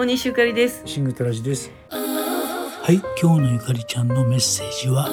[0.00, 5.10] 大西ゆかりですシングトラジですはい今日のゆかりちゃんのメッセージは？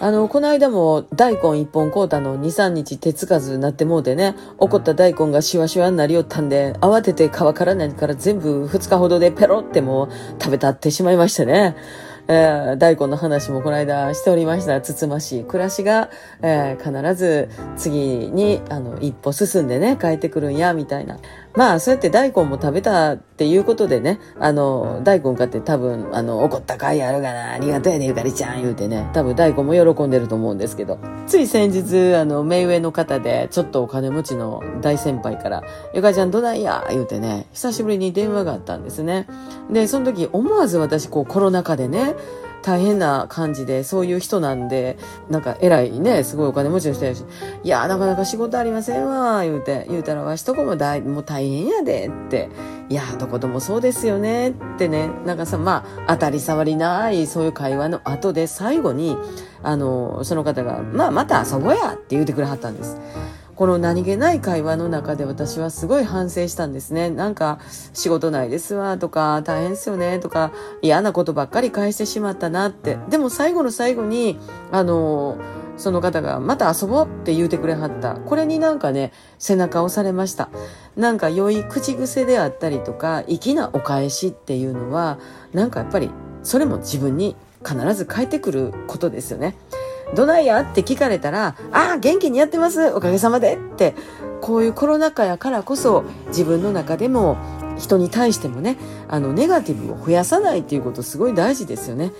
[0.00, 10.10] あの、この間も大根一本買うたの2、3日手つかずなってもうてね、怒った大根がシワシワになりよったんで、慌てて皮から何から全部2日ほどでペロってもう
[10.42, 11.76] 食べたってしまいましたね。
[12.28, 14.80] えー、大根の話もこの間しておりました。
[14.80, 16.10] つつましい暮らしが、
[16.42, 21.18] えー、必ず次に、あの、一歩進んでね、帰ってくるんや、みたいな。
[21.54, 39.26] まあ、そうやって大根も食べたっていうことでね、あの、大根買って多分、あの、怒ったかいあるがな、ありがとうやね、ゆかりちゃん、言うてね、多分大根も喜んでると思うんですけど、つい先日、あの、目上の方で、ちょっとお金持ちの大先輩から、ゆかりちゃんどないや、言うてね、久しぶりに電話があったんですね。
[39.70, 42.16] で、その時思わず私、こう、コロナ禍でね、
[42.62, 47.24] 大変な感じで、そういう人なんで、なんか偉いね、すごいお金持ちの人やし、
[47.62, 52.48] いや、なかなか仕事ありませんわ、言うて、言うたらわしとこも大、もう大変やで、って、
[52.88, 59.16] いや、どこでもそうですよね、ってね、なんかさ、まあ、当たり障りない、そういう会話の後で最後に、
[59.62, 62.98] あの、その方が、まあ、また遊ぼうや、って言うてくれはったんです。
[63.60, 67.10] この何気ない会話の中で私はすごい反省したんですね。
[67.10, 67.58] なんか、
[67.92, 72.96] 仕事ないですわとか、大変ですよねとか、嫌なことばっかり返してしまったなって。
[73.10, 74.38] でも最後の最後に、
[74.72, 75.36] あの、
[75.76, 78.14] その方がまた遊ぼうって言うてくれはった。
[78.14, 80.48] これになんかね、背中を押されました。
[80.96, 85.18] なんか良い口癖であったりとか、粋なお返しっていうのは、
[85.52, 86.10] なんかやっぱり、
[86.42, 89.54] それも自分に必ず返ってくることですよね。
[90.14, 93.94] どないやって聞かれたら、ああ、元気にやってます、おかげさまでって、
[94.40, 97.36] こういうコロナ禍やからこそ自分の中でも
[97.78, 98.76] 人に対してもね、
[99.08, 102.12] あの、ネガティブを増やさないっていうことすごい大事ですよね。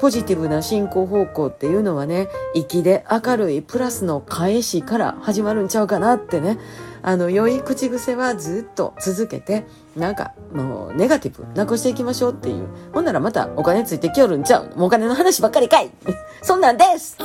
[0.00, 6.58] ポジティブな進行方向っていうのはね、粋で明るいプラスの返しから始まるんちゃうかなってね。
[7.06, 12.66] あの、良い口癖はずっと続けて、なんか、もう、ネガティブなくしていきましょうっていう。
[12.94, 15.90] ほんならまたお金ついてきよるんちゃうお金の話ばっかりかい
[16.42, 17.18] そんなんです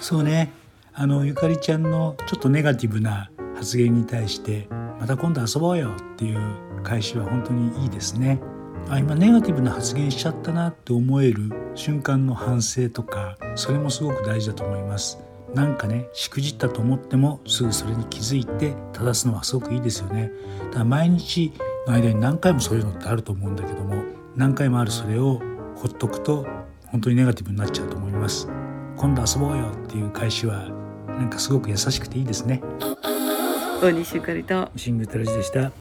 [0.00, 0.52] そうね。
[0.92, 4.68] あの、ゆかりちゃんのちょっとネガティブな発言に対して、
[5.00, 6.40] また今度遊ぼうよっていう
[6.82, 8.40] 返しは本当にいいですね。
[8.88, 15.18] あ今ネガティブな発言しちゃったなって思える瞬間の反省とかそれもすごく大事だと思います
[15.54, 20.30] なんかねしくじったと思ってもすぐそれに気づいて正すのはすごくいいですよね。
[20.66, 21.52] だから毎日
[21.86, 24.02] の間に何回もそういうのってあると思うんだけども
[24.36, 25.40] 何回もあるそれを
[25.76, 26.46] ほっとくと
[26.86, 28.48] 本当にネガティブになっちゃうと思います。
[28.96, 30.68] 今度遊ぼうよっていう返しは
[31.08, 32.62] なんかすごく優しくていいですね。
[33.82, 34.68] 大西ゆかりと。
[34.76, 35.72] シングルトラジでした